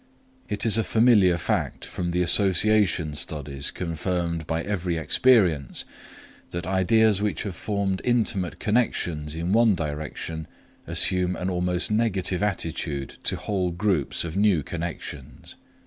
[0.49, 5.85] It is a familiar fact from the association studies confirmed by every experience,
[6.49, 10.47] that ideas which have formed intimate connections in one direction
[10.87, 15.53] assume an almost negative attitude to whole groups of new connections.